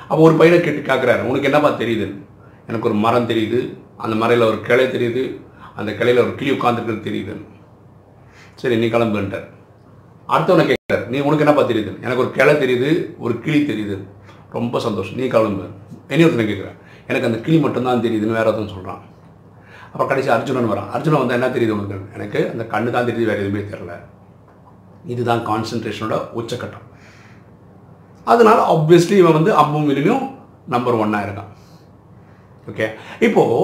அப்போ 0.10 0.22
ஒரு 0.28 0.36
பையனை 0.36 0.64
கேட்டு 0.64 0.82
கேட்குறாரு 0.90 1.22
உனக்கு 1.22 1.50
என்னப்பா 1.50 1.70
தெரியுது? 1.70 2.08
எனக்கு 2.68 2.88
ஒரு 2.90 2.98
மரம் 3.06 3.30
தெரியுது. 3.30 3.60
அந்த 3.98 4.16
மரையில் 4.22 4.48
ஒரு 4.48 4.60
கிளை 4.62 4.86
தெரியுது. 4.86 5.24
அந்த 5.76 5.92
கிளையில் 5.94 6.24
ஒரு 6.24 6.36
கிளி 6.36 6.52
உட்காந்துருக்குன்னு 6.52 7.08
தெரியுது. 7.08 7.34
சரி 8.56 8.78
நீ 8.78 8.86
கிளம்புன்ட்டார். 8.86 9.48
அடுத்தவனை 10.28 10.64
கேட்குறாரு 10.70 11.06
நீ 11.08 11.20
உனக்கு 11.20 11.46
என்னப்பா 11.46 11.64
தெரியுது? 11.72 11.92
எனக்கு 12.02 12.24
ஒரு 12.24 12.32
கிளை 12.32 12.54
தெரியுது 12.56 12.90
ஒரு 13.18 13.40
கிளி 13.40 13.60
தெரியுது. 13.72 13.98
ரொம்ப 14.50 14.80
சந்தோஷம். 14.80 15.16
நீ 15.16 15.28
கிளம்பு. 15.28 15.66
இனி 16.08 16.24
ஒருத்தனை 16.24 16.48
கேட்குறேன் 16.52 16.78
எனக்கு 17.08 17.28
அந்த 17.30 17.40
கிளி 17.46 17.60
மட்டும்தான் 17.60 18.02
தெரியுதுன்னு 18.02 18.38
வேற 18.40 18.46
ஒருத்தன் 18.46 18.74
சொல்கிறான் 18.76 19.02
அப்புறம் 19.86 20.08
கடைசி 20.08 20.30
அர்ஜுனன் 20.30 20.72
வரான். 20.72 20.90
அர்ஜுனன் 20.90 21.24
வந்து 21.26 21.38
என்ன 21.38 21.48
தெரியுது 21.56 21.76
உனக்கு? 21.78 21.98
எனக்கு 22.14 22.40
அந்த 22.52 22.64
கண்ணு 22.64 22.96
தான் 22.96 23.06
தெரியுது 23.06 23.30
வேறு 23.32 23.44
எதுவுமே 23.44 23.64
தெரில 23.74 23.94
இதுதான் 25.06 25.48
கான்சன்ட்ரேஷனோட 25.48 26.16
உச்சக்கட்டம். 26.40 26.86
அதனால் 28.32 28.62
ஆப்வியஸ்லி 28.74 29.16
இவன் 29.22 29.38
வந்து 29.38 29.52
அம்பும் 29.62 29.88
வில்லையும் 29.90 30.24
நம்பர் 30.74 31.02
ஒன்னாக 31.04 31.26
இருக்கான். 31.28 31.52
ஓகே 32.70 32.88
இப்போது 33.28 33.60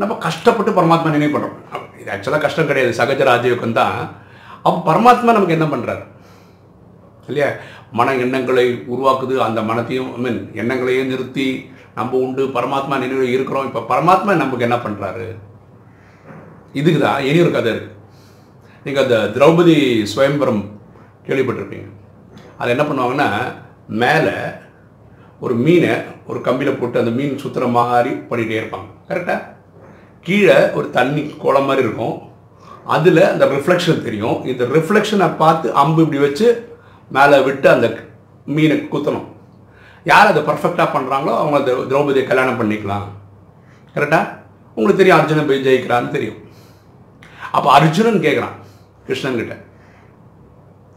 நம்ம 0.00 0.16
கஷ்டப்பட்டு 0.26 0.70
பரமாத்மா 0.78 1.14
நினைவு 1.16 1.34
பண்ணுறோம் 1.34 1.56
இது 2.00 2.10
ஆக்சுவலாக 2.14 2.44
கஷ்டம் 2.44 2.68
கிடையாது. 2.70 2.92
சகஜ 3.00 3.22
ராஜயோகம் 3.30 3.78
தான். 3.80 3.96
அப்போ 4.66 4.78
பரமாத்மா 4.90 5.30
நமக்கு 5.36 5.56
என்ன 5.58 5.66
பண்ணுறாரு 5.72 6.04
இல்லையா? 7.30 7.48
மன 7.98 8.14
எண்ணங்களை 8.24 8.66
உருவாக்குது. 8.92 9.34
அந்த 9.46 9.60
மனத்தையும் 9.70 10.10
ஐ 10.16 10.20
மீன் 10.24 10.40
எண்ணங்களையும் 10.60 11.10
நிறுத்தி 11.12 11.48
நம்ம 11.98 12.18
உண்டு. 12.24 12.42
பரமாத்மா 12.56 12.94
நினைவு 13.04 13.26
இருக்கிறோம். 13.36 13.66
இப்போ 13.68 13.82
பரமாத்மா 13.92 14.32
நமக்கு 14.42 14.66
என்ன 14.68 14.78
பண்ணுறாரு 14.86 15.28
இதுக்கு 16.80 17.00
தான் 17.02 17.20
இனி 17.28 17.38
ஒரு 17.44 17.52
கதை 17.56 17.70
இருக்குது 17.74 17.94
நீங்கள் 18.86 19.04
அந்த 19.04 19.18
திரௌபதி 19.36 19.76
சுயம்பரம் 20.14 20.62
கேள்விப்பட்டிருப்பீங்க. 21.28 21.86
அது 22.60 22.74
என்ன 22.74 22.84
பண்ணுவாங்கன்னா 22.88 23.28
மேலே 23.86 24.36
ஒரு 25.44 25.54
மீனை 25.54 25.94
ஒரு 26.26 26.38
கம்பியில் 26.46 26.78
போட்டு 26.78 26.98
அந்த 26.98 27.12
மீன் 27.18 27.40
சுற்றுற 27.42 27.66
மாதிரி 27.78 28.12
பண்ணிகிட்டே 28.30 28.60
இருப்பாங்க. 28.60 28.88
கரெக்டாக 29.08 29.42
கீழே 30.26 30.56
ஒரு 30.78 30.90
தண்ணி 30.90 31.22
குளம் 31.42 31.68
மாதிரி 31.68 31.86
இருக்கும். 31.86 32.16
அதில் 32.94 33.22
அந்த 33.32 33.44
ரிஃப்ளெக்ஷன் 33.46 34.04
தெரியும். 34.06 34.38
இந்த 34.44 34.64
ரிஃப்ளெக்ஷனை 34.64 35.28
பார்த்து 35.36 35.74
அம்பு 35.82 36.02
இப்படி 36.02 36.20
வச்சு 36.24 36.46
மேலே 37.16 37.38
விட்டு 37.48 37.68
அந்த 37.74 37.86
மீனை 38.56 38.76
குத்தணும். 38.94 39.28
யார் 40.04 40.30
அதை 40.32 40.42
பர்ஃபெக்டாக 40.48 40.88
பண்ணுறாங்களோ 40.96 41.34
அவங்க 41.42 41.56
அந்த 41.60 41.72
திரௌபதியை 41.90 42.24
கல்யாணம் 42.26 42.60
பண்ணிக்கலாம். 42.60 43.06
கரெக்டாக 43.94 44.32
உங்களுக்கு 44.74 45.00
தெரியும் 45.00 45.18
அர்ஜுனன் 45.18 45.48
போய் 45.50 45.64
ஜெயிக்கிறான்னு 45.68 46.14
தெரியும். 46.16 46.40
அப்போ 47.56 47.68
அர்ஜுனன் 47.78 48.24
கேட்குறான் 48.26 48.56
கிருஷ்ணன்கிட்ட. 49.08 49.54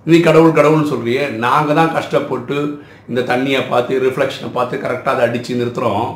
நீ 0.05 0.19
கடவுள் 0.19 0.57
கடவுள்னு 0.57 0.91
சொல்கிறியே 0.91 1.29
நாங்கள் 1.29 1.75
தான் 1.75 1.93
கஷ்டப்பட்டு 1.93 2.81
இந்த 3.07 3.21
தண்ணியை 3.21 3.69
பார்த்து 3.69 4.01
ரிஃப்ளெக்ஷனை 4.05 4.51
பார்த்து 4.53 4.77
கரெக்டாக 4.77 5.15
அதை 5.15 5.27
அடித்து 5.27 5.55
நிறுத்துகிறோம் 5.55 6.09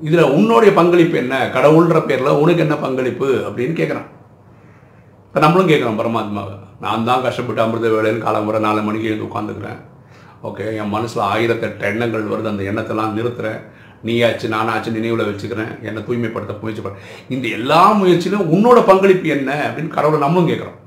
இதில் 0.00 0.32
உன்னுடைய 0.36 0.72
பங்களிப்பு 0.72 1.16
என்ன? 1.18 1.50
கடவுள்ன்ற 1.54 2.06
பேரில் 2.06 2.38
உனக்கு 2.42 2.60
என்ன 2.60 2.76
பங்களிப்பு? 2.76 3.28
அப்படின்னு 3.48 3.74
கேட்குறான் 3.80 4.08
இப்போ 5.26 5.40
நம்மளும் 5.40 5.68
கேட்குறோம் 5.68 6.00
பரமாத்மாவை. 6.00 6.54
நான் 6.80 7.04
தான் 7.04 7.22
கஷ்டப்பட்டு 7.22 7.62
அமிர்த 7.62 7.88
வேலைன்னு 7.88 8.24
காலம்புற 8.26 8.58
நாலு 8.58 8.82
மணிக்கு 8.82 9.08
எழுந்து 9.08 9.28
உட்காந்துக்கிறேன் 9.28 9.80
ஓகே 10.42 10.76
என் 10.76 10.88
மனசில் 10.88 11.22
ஆயிரத்தெட்டு 11.22 11.80
எண்ணங்கள் 11.80 12.30
வருது 12.32 12.52
அந்த 12.52 12.62
எண்ணத்தெல்லாம் 12.62 13.16
நிறுத்துகிறேன் 13.18 13.60
நீயாச்சு 14.04 14.46
நானாச்சு 14.54 14.90
நினைவில் 14.90 15.28
வச்சுக்கிறேன். 15.28 15.82
என்னை 15.82 16.04
தூய்மைப்படுத்த 16.04 16.54
முயற்சி 16.60 16.82
பண்ண. 16.82 16.98
இந்த 17.28 17.48
எல்லா 17.48 17.92
முயற்சியிலும் 17.92 18.48
உன்னோட 18.54 18.86
பங்களிப்பு 18.86 19.28
என்ன? 19.28 19.50
அப்படின்னு 19.68 19.88
கடவுளை 19.88 20.20
நம்மளும் 20.20 20.48
கேட்குறோம் 20.48 20.78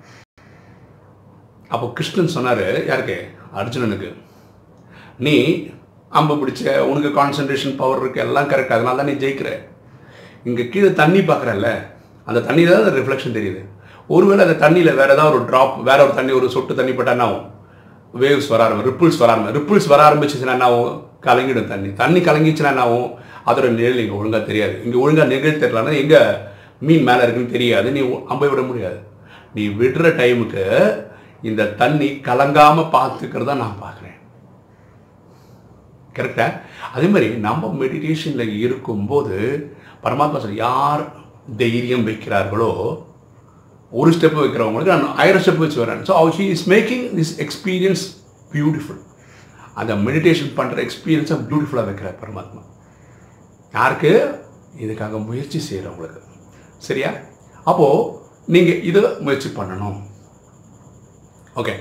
அப்போ 1.73 1.85
கிருஷ்ணன் 1.97 2.35
சொன்னார் 2.35 2.65
யாருக்கு? 2.89 3.17
அர்ஜுனனுக்கு. 3.59 4.09
நீ 5.25 5.35
அம்பு 6.19 6.33
பிடிச்ச 6.41 6.63
உனக்கு 6.89 7.09
கான்சன்ட்ரேஷன் 7.19 7.77
பவர் 7.79 8.01
இருக்குது 8.01 8.23
எல்லாம் 8.25 8.49
கரெக்ட் 8.51 8.75
அதனால 8.75 8.97
தான் 8.99 9.09
நீ 9.11 9.15
ஜெயிக்கிற. 9.23 9.49
இங்கே 10.49 10.63
கீழே 10.73 10.89
தண்ணி 11.01 11.21
பார்க்குறல்ல 11.29 11.69
அந்த 12.29 12.39
தண்ணியில் 12.47 12.73
தான் 12.73 12.83
அந்த 12.83 12.93
ரிஃப்ளெக்ஷன் 12.99 13.37
தெரியுது. 13.37 13.61
ஒருவேளை 14.15 14.41
அந்த 14.45 14.57
தண்ணியில் 14.63 14.97
வேறு 14.99 15.13
ஏதாவது 15.15 15.37
ஒரு 15.37 15.45
ட்ராப் 15.51 15.75
வேற 15.89 15.99
ஒரு 16.05 16.13
தண்ணி 16.19 16.31
ஒரு 16.39 16.47
சொட்டு 16.55 16.79
தண்ணி 16.79 16.93
பட்டால் 16.97 17.15
என்ன 17.15 17.27
ஆகும்? 17.29 17.45
வேவ்ஸ் 18.21 18.49
வர 18.53 18.61
ஆரம்பி 18.65 18.87
ரிப்பிள்ஸ் 18.89 19.19
வர 19.21 19.31
ஆரம்பி 19.33 19.55
ரிப்பிள்ஸ் 19.57 19.87
வர 19.93 20.01
ஆரம்பிச்சிச்சுன்னா 20.07 20.55
என்ன 20.57 20.67
ஆகும்? 20.69 20.93
கலங்கிடும் 21.27 21.71
தண்ணி. 21.71 21.89
தண்ணி 22.01 22.19
கலங்கிச்சுன்னா 22.27 22.71
என்ன 22.73 22.85
ஆகும்? 22.87 23.09
அதோட 23.49 23.67
நிழல் 23.79 24.03
இங்கே 24.03 24.15
ஒழுங்காக 24.19 24.43
தெரியாது. 24.49 24.75
இங்கே 24.85 24.97
ஒழுங்காக 25.03 25.27
நிகழ் 25.33 25.61
தெரியலன்னா 25.63 25.95
எங்கே 26.03 26.21
மீன் 26.87 27.05
மேலே 27.09 27.21
இருக்குன்னு 27.25 27.55
தெரியாது. 27.55 27.87
நீ 27.95 28.01
அம்பை 28.33 28.49
விட 28.51 28.61
முடியாது. 28.69 28.99
நீ 29.57 29.65
விடுற 29.81 30.07
டைமுக்கு 30.21 30.63
இந்த 31.41 31.63
தண்ணி 31.81 32.09
கலங்காமல் 32.27 32.93
பார்த்துக்கிறத 32.97 33.55
நான் 33.63 33.81
பார்க்குறேன். 33.85 34.19
கரெக்டா 36.17 36.45
அதே 36.95 37.07
மாதிரி 37.13 37.27
நம்ம 37.47 37.71
மெடிடேஷனில் 37.81 38.53
இருக்கும்போது 38.65 39.37
பரமாத்மா 40.03 40.39
சார் 40.43 40.53
யார் 40.53 41.03
தைரியம் 41.61 42.07
வைக்கிறார்களோ 42.09 42.71
ஒரு 43.91 44.11
ஸ்டெப் 44.15 44.39
வைக்கிறவங்களுக்கு 44.41 44.93
நான் 44.93 45.17
ஆயிரம் 45.23 45.43
ஸ்டெப் 45.45 45.63
வச்சு 45.63 45.83
வரேன். 45.83 46.01
So 46.07 46.31
she 46.37 46.45
is 46.55 46.69
making 46.75 47.05
this 47.19 47.33
experience 47.45 48.05
beautiful 48.53 49.01
அந்த 49.81 49.93
மெடிடேஷன் 50.07 50.51
பண்ணுற 50.57 50.77
எக்ஸ்பீரியன்ஸை 50.87 51.37
பியூட்டிஃபுல்லாக 51.49 51.87
வைக்கிறார் 51.89 52.19
பரமாத்மா. 52.23 52.61
யாருக்கு? 53.73 54.11
இதுக்காக 54.83 55.25
முயற்சி 55.25 55.59
செய்கிறவங்களுக்கு 55.69 56.21
சரியா? 56.87 57.09
அப்போது 57.69 58.23
நீங்கள் 58.53 58.81
இதை 58.89 59.01
முயற்சி 59.25 59.49
பண்ணணும். 59.49 59.99
ஓகே 61.59 61.73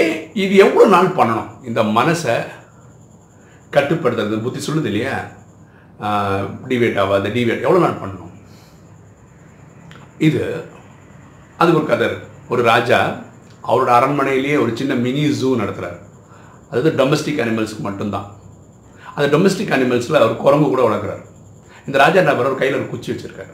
ஏன் 0.00 0.14
இது 0.42 0.52
எவ்வளோ 0.64 0.84
நாள் 0.94 1.16
பண்ணணும்? 1.16 1.48
இந்த 1.68 1.80
மனசை 1.96 2.34
கட்டுப்படுத்துறது 3.74 4.44
புத்தி 4.44 4.60
சொல்லுது 4.66 4.88
இல்லையா? 4.90 5.16
டிவேட் 6.70 7.00
ஆகாது 7.02 7.32
டிவேட் 7.36 7.64
எவ்வளோ 7.66 7.82
நாள் 7.84 8.00
பண்ணணும்? 8.02 8.32
இது 10.28 10.42
அதுக்கு 11.60 11.80
ஒரு 11.80 11.88
கதை 11.90 12.08
ஒரு 12.52 12.62
ராஜா 12.70 13.00
அவரோட 13.70 13.90
அரண்மனையிலேயே 13.98 14.56
ஒரு 14.62 14.72
சின்ன 14.80 14.92
மினி 15.06 15.24
ஜூ 15.40 15.50
நடத்துகிறார் 15.62 15.98
அதாவது 16.68 16.90
டொமஸ்டிக் 17.00 17.42
அனிமல்ஸ்க்கு 17.44 17.86
மட்டும்தான். 17.88 18.28
அந்த 19.14 19.26
டொமஸ்டிக் 19.34 19.74
அனிமல்ஸில் 19.76 20.20
அவர் 20.22 20.42
குரங்கு 20.44 20.68
கூட 20.72 20.82
வளர்க்குறாரு. 20.86 21.22
இந்த 21.86 21.96
ராஜா 22.04 22.18
என்ன 22.22 22.34
ஒரு 22.42 22.58
கையில் 22.60 22.78
ஒரு 22.80 22.88
குச்சி 22.92 23.08
வச்சுருக்காரு. 23.12 23.52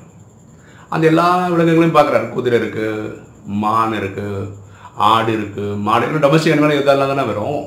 அந்த 0.94 1.04
எல்லா 1.12 1.28
விலங்குகளையும் 1.52 1.96
பார்க்குறாரு. 1.98 2.26
குதிரை 2.36 2.56
இருக்குது 2.62 3.12
மான் 3.62 3.98
இருக்குது 4.00 4.46
ஆடு 5.06 5.32
இருக்குது 5.38 5.76
மாடு. 5.86 6.06
டொமஸ்டிக் 6.24 6.54
அனிமல் 6.54 6.78
இதெல்லாம் 6.80 7.10
தானே 7.12 7.24
வரும். 7.30 7.60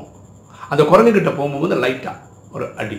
அந்த 0.70 0.84
குரங்கு 0.84 1.12
கிட்ட 1.18 1.32
போகும்போது 1.32 1.76
லைட்டாக 1.84 2.18
ஒரு 2.56 2.66
அடி. 2.82 2.98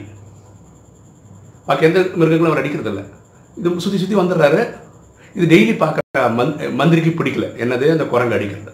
பாக்கி 1.67 1.85
எந்த 1.89 2.01
மிருகங்களும் 2.21 2.53
அவர் 2.53 2.63
அடிக்கிறதில்ல. 2.63 3.03
இது 3.59 3.81
சுற்றி 3.85 3.99
சுற்றி 4.03 4.17
வந்துடுறாரு. 4.21 4.61
இது 5.37 5.47
டெய்லி 5.53 5.75
பார்க்குற 5.83 6.23
மந் 6.39 6.53
மந்திரிக்கு 6.79 7.13
பிடிக்கல. 7.19 7.49
என்னது? 7.65 7.87
அந்த 7.95 8.05
குரங்கு 8.13 8.37
அடிக்கிறது. 8.39 8.73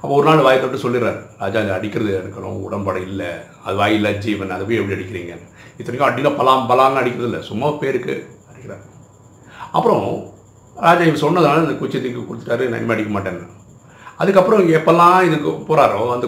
அப்போ 0.00 0.14
ஒரு 0.16 0.26
நாள் 0.28 0.44
வாய் 0.46 0.60
தொட்டு 0.62 0.82
சொல்லிடுறாரு. 0.82 1.20
ராஜா 1.42 1.60
அது 1.60 1.72
அடிக்கிறது 1.76 2.10
எடுக்கணும் 2.18 2.58
உடம்பட 2.66 2.98
இல்லை. 3.08 3.30
அது 3.64 3.76
வாயில்ல 3.80 4.18
ஜீவன். 4.24 4.50
அதை 4.56 4.64
போய் 4.66 4.80
எப்படி 4.80 4.96
அடிக்கிறீங்க 4.96 5.34
இத்தனைக்கும் 5.78 6.08
அடினா 6.10 6.30
பலாம் 6.40 6.66
பலான்னு 6.70 7.00
அடிக்கிறது 7.02 7.28
இல்லை 7.30 7.40
சும்மா 7.48 7.70
பேருக்கு 7.82 8.14
அடிக்கிறார். 8.50 8.84
அப்புறம் 9.76 10.04
ராஜா 10.86 11.02
இவன் 11.08 11.24
சொன்னதால 11.24 11.62
அந்த 11.64 11.76
குச்சி 11.82 11.98
தூக்கி 12.02 12.20
கொடுத்துட்டாரு. 12.20 12.66
நான் 12.72 12.94
அடிக்க 12.96 13.12
மாட்டேன்னு. 13.16 13.46
அதுக்கப்புறம் 14.22 14.72
எப்போல்லாம் 14.78 15.18
இதுக்கு 15.28 15.50
போகிறாரோ 15.68 16.00
அந்த 16.14 16.26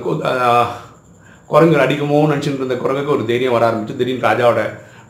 குரங்கு 1.53 1.83
அடிக்குமோன்னு 1.85 2.33
நினச்சிட்டு 2.33 2.63
இருந்த 2.63 2.77
குரங்குக்கு 2.83 3.15
ஒரு 3.17 3.25
தைரியம் 3.31 3.55
வர 3.57 3.65
ஆரம்பிச்சு 3.69 3.99
திடீர்னு 4.01 4.27
ராஜாவோட 4.29 4.63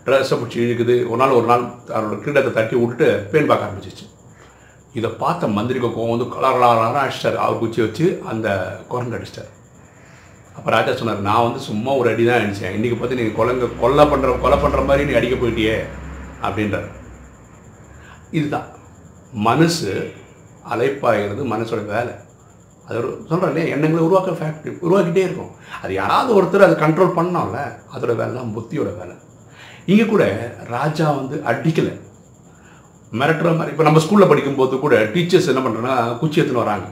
ட்ரெஸ்ஸை 0.04 0.36
பிடிச்சி 0.40 0.58
இழுக்குது. 0.64 0.94
ஒரு 1.10 1.18
நாள் 1.22 1.36
ஒரு 1.38 1.46
நாள் 1.50 1.64
அவரோட 1.94 2.16
கிரீடத்தை 2.22 2.50
தட்டி 2.58 2.74
விட்டுட்டு 2.82 3.08
பேன் 3.32 3.48
பார்க்க 3.50 3.66
ஆரம்பிச்சிச்சு. 3.66 4.06
இதை 4.98 5.08
பார்த்த 5.22 5.50
மந்திரிக்கு 5.56 5.88
கோவம் 5.96 6.14
வந்து 6.14 6.28
கலர் 6.34 6.62
அடிச்சிட்டார். 7.02 7.36
அவர் 7.44 7.60
குச்சி 7.62 7.80
வச்சு 7.84 8.06
அந்த 8.30 8.48
குரங்கு 8.92 9.16
அடிச்சிட்டார். 9.18 9.50
அப்போ 10.56 10.68
ராஜா 10.76 10.94
சொன்னார் 11.00 11.26
நான் 11.28 11.44
வந்து 11.46 11.60
சும்மா 11.68 11.90
ஒரு 12.00 12.08
அடி 12.12 12.24
தான் 12.28 12.38
அடித்தேன் 12.38 12.74
இன்றைக்கி 12.78 12.96
பார்த்து 12.96 13.18
நீங்கள் 13.20 13.38
குரங்கு 13.40 13.66
கொலை 13.82 14.06
பண்ணுற 14.12 14.32
கொலை 14.44 14.58
பண்ணுற 14.64 14.80
மாதிரி 14.88 15.06
நீ 15.10 15.14
அடிக்க 15.18 15.36
போயிட்டியே 15.42 15.76
அப்படின்றார். 16.46 16.88
இதுதான். 18.38 18.68
மனசு 19.48 19.92
அலைப்பாகிறது 20.72 21.44
மனசோட 21.54 21.82
வேலை. 21.94 22.14
அது 22.90 22.98
ஒரு 23.00 23.10
சொல்கிறேன் 23.30 23.50
இல்லையா 23.52 23.72
எண்ணங்களை 23.74 24.04
உருவாக்க 24.06 24.30
ஃபேக்ட்ரி 24.38 24.70
உருவாக்கிட்டே 24.86 25.22
இருக்கும். 25.26 25.50
அது 25.82 25.92
யாராவது 25.98 26.30
ஒருத்தர் 26.38 26.64
அதை 26.66 26.76
கண்ட்ரோல் 26.84 27.16
பண்ணோம்ல 27.18 27.58
அதோட 27.94 28.12
வேலை 28.20 28.32
தான் 28.38 28.54
புத்தியோட 28.56 28.90
வேலை. 29.00 29.14
இங்கே 29.90 30.06
கூட 30.12 30.24
ராஜா 30.74 31.06
வந்து 31.18 31.36
அடிக்கலை. 31.50 31.92
மிரட்டுற 33.20 33.50
மாதிரி 33.58 33.72
இப்போ 33.74 33.84
நம்ம 33.86 34.00
ஸ்கூலில் 34.04 34.30
படிக்கும்போது 34.32 34.74
கூட 34.82 34.96
டீச்சர்ஸ் 35.14 35.48
என்ன 35.52 35.62
பண்ணுறோன்னா 35.66 35.94
குச்சி 36.20 36.40
எடுத்துன்னு 36.40 36.64
வராங்க. 36.64 36.88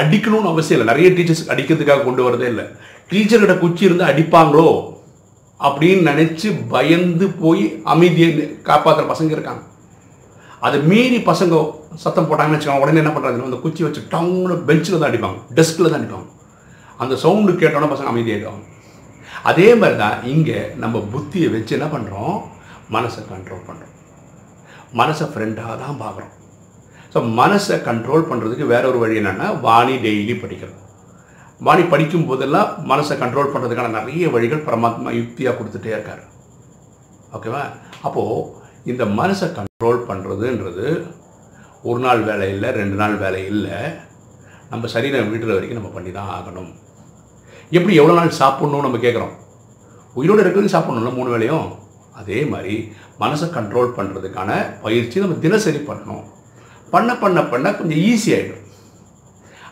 அடிக்கணும்னு 0.00 0.52
அவசியம் 0.52 0.78
இல்லை. 0.78 0.90
நிறைய 0.92 1.08
டீச்சர்ஸ் 1.16 1.48
அடிக்கிறதுக்காக 1.52 2.04
கொண்டு 2.08 2.26
வரதே 2.26 2.48
இல்லை. 2.52 2.66
டீச்சர்கிட்ட 3.12 3.56
குச்சி 3.64 3.82
இருந்து 3.88 4.08
அடிப்பாங்களோ 4.10 4.68
அப்படின்னு 5.60 6.02
நினச்சி 6.12 6.48
பயந்து 6.74 7.28
போய் 7.42 7.64
அமைதியை 7.92 8.30
காப்பாற்றுற 8.68 9.06
பசங்க 9.12 9.32
இருக்காங்க. 9.36 9.62
அதை 10.66 10.78
மீறி 10.90 11.18
பசங்க 11.30 11.56
சத்தம் 12.02 12.28
போட்டாங்கன்னு 12.30 12.56
வச்சுக்கோங்க 12.56 12.84
உடனே 12.84 13.02
என்ன 13.02 13.12
பண்ணுறாங்க 13.14 13.48
அந்த 13.50 13.60
குச்சி 13.64 13.82
வச்சு 13.86 14.00
டவுனில் 14.14 14.64
பெஞ்சில் 14.68 15.00
தான் 15.00 15.10
அடிப்பாங்க. 15.10 15.38
டெஸ்கில் 15.58 15.90
தான் 15.90 16.00
அடிப்பாங்க. 16.00 16.28
அந்த 17.02 17.14
சவுண்டு 17.24 17.52
கேட்டோன்னே 17.62 17.90
பசங்க 17.92 18.10
அமைதியாகிடுவாங்க 18.12 18.64
அதே 19.50 19.68
மாதிரி 19.80 19.96
தான் 20.02 20.16
இங்கே 20.32 20.58
நம்ம 20.82 21.02
புத்தியை 21.12 21.48
வச்சு 21.54 21.76
என்ன 21.78 21.88
பண்ணுறோம் 21.94 22.36
மனசை 22.96 23.20
கண்ட்ரோல் 23.32 23.66
பண்ணுறோம் 23.68 23.94
மனசை 25.00 25.26
ஃப்ரெண்டாக 25.32 25.74
தான் 25.82 25.98
பார்க்குறோம். 26.02 26.32
ஸோ 27.12 27.18
மனசை 27.40 27.76
கண்ட்ரோல் 27.88 28.28
பண்ணுறதுக்கு 28.30 28.64
வேற 28.72 28.84
ஒரு 28.90 28.98
வழி 29.02 29.18
என்னென்னா 29.20 29.46
வாணி 29.66 29.94
டெய்லி 30.06 30.34
படிக்கிறது 30.42 30.80
வாணி 31.66 31.84
படிக்கும் 31.92 32.26
போதெல்லாம் 32.30 32.68
மனசை 32.90 33.14
கண்ட்ரோல் 33.22 33.52
பண்ணுறதுக்கான 33.52 33.94
நிறைய 33.98 34.24
வழிகள் 34.34 34.66
பரமாத்மா 34.66 35.12
யுக்தியாக 35.20 35.56
கொடுத்துட்டே 35.58 35.92
இருக்காரு. 35.96 36.24
ஓகேவா 37.36 37.62
அப்போது 38.06 38.44
இந்த 38.90 39.04
மனசை 39.20 39.48
கண்ட்ரோல் 39.56 40.00
பண்ணுறதுன்றது 40.10 40.86
ஒரு 41.90 42.00
நாள் 42.06 42.22
வேலை 42.28 42.46
இல்லை 42.54 42.68
ரெண்டு 42.80 42.96
நாள் 43.00 43.16
வேலை 43.24 43.42
இல்லை. 43.52 43.76
நம்ம 44.70 44.86
சரீரம் 44.94 45.32
விடுற 45.32 45.50
வரைக்கும் 45.56 45.78
நம்ம 45.80 45.90
பண்ணி 45.96 46.10
தான் 46.16 46.32
ஆகணும். 46.36 46.72
எப்படி 47.76 47.94
எவ்வளோ 48.00 48.16
நாள் 48.18 48.38
சாப்பிட்ணும் 48.40 48.86
நம்ம 48.86 48.98
கேட்குறோம்? 49.04 49.34
உயிரோடு 50.20 50.42
இருக்கிறது 50.44 50.74
சாப்பிட்ணும்ல 50.74 51.12
மூணு 51.18 51.32
வேலையும் 51.34 51.68
அதே 52.20 52.38
மாதிரி 52.52 52.74
மனசை 53.22 53.46
கண்ட்ரோல் 53.56 53.96
பண்ணுறதுக்கான 53.98 54.50
பயிற்சி 54.84 55.22
நம்ம 55.24 55.36
தினசரி 55.44 55.80
பண்ணணும். 55.90 56.24
பண்ண 56.94 57.10
பண்ண 57.22 57.38
பண்ண 57.52 57.66
கொஞ்சம் 57.78 58.02
ஈஸி 58.10 58.30
ஆகிடும் 58.36 58.64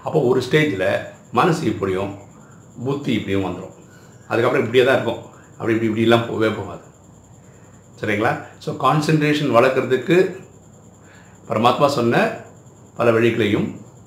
அப்போ 0.06 0.18
ஒரு 0.30 0.40
ஸ்டேஜில் 0.46 0.88
மனசு 1.38 1.62
இப்படியும் 1.73 2.12
புத்தி 2.87 3.12
இப்படியும் 3.18 3.46
வந்துடும் 3.46 3.76
அதுக்கப்புறம் 4.30 4.64
இப்படியே 4.64 4.85
தான் 4.87 4.96
இருக்கும். 4.99 5.23
அப்படி 5.58 5.75
இப்படி 5.75 5.90
இப்படிலாம் 5.90 6.26
போகவே 6.30 6.50
போகாது. 6.58 6.85
சரிங்களா? 8.00 8.32
ஸோ 8.64 8.70
கான்சென்ட்ரேஷன் 8.85 9.54
வளர்க்குறதுக்கு 9.56 10.16
பரமாத்மா 11.48 11.86
சொன்ன 11.90 12.14
பல 12.96 13.10
வழிகளையும் 13.10 13.66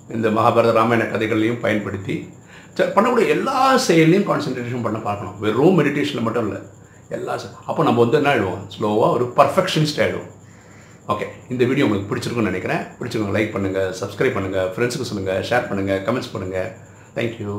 இந்த 0.10 0.27
மகாபாரத 0.29 0.72
ராமாயண 0.72 1.05
கதைகளையும் 1.05 1.60
பயன்படுத்தி 1.60 2.15
ச- 2.77 2.91
பண்ணக்கூடிய 2.96 3.27
எல்லா 3.27 3.55
செயல்லையும் 3.86 4.27
கான்சன்ட்ரேஷன் 4.27 4.84
பண்ண 4.84 4.98
பார்க்கணும். 5.00 5.38
வெறும் 5.39 5.77
மெடிடேஷனில் 5.79 6.22
மட்டும் 6.22 6.46
இல்லை 6.46 6.60
எல்லா 7.10 7.34
அப்போ 7.65 7.81
நம்ம 7.84 8.00
வந்து 8.00 8.17
என்ன 8.17 8.29
ஆகிடுவோம் 8.29 8.62
ஸ்லோவாக 8.69 9.15
ஒரு 9.15 9.25
பர்ஃபெக்ஷனிஸ்ட் 9.38 10.01
ஆகிடுவோம் 10.01 10.29
ஓகே 11.08 11.25
இந்த 11.50 11.65
வீடியோ 11.65 11.86
உங்களுக்கு 11.86 12.10
பிடிச்சிருக்குன்னு 12.10 12.51
நினைக்கிறேன். 12.51 12.81
பிடிச்சிருக்கோங்க 12.98 13.38
லைக் 13.38 13.53
பண்ணுங்கள் 13.53 13.89
சப்ஸ்கிரைப் 14.00 14.36
பண்ணுங்கள் 14.36 14.67
ஃப்ரெண்ட்ஸுக்கு 14.74 15.10
சொல்லுங்கள் 15.10 15.41
ஷேர் 15.50 15.69
பண்ணுங்கள் 15.69 16.01
கமெண்ட்ஸ் 16.05 16.34
பண்ணுங்கள் 16.34 16.69
தேங்க்யூ 17.15 17.53